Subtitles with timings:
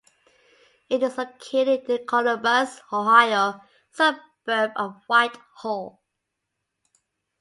[0.89, 3.61] It is located in the Columbus, Ohio
[3.91, 6.01] suburb of Whitehall.